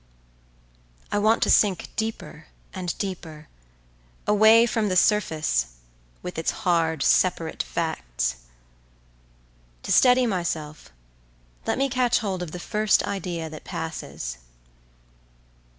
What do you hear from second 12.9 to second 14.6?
idea that passes.